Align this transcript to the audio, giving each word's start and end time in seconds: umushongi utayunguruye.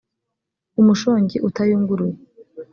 umushongi 0.81 1.37
utayunguruye. 1.47 2.15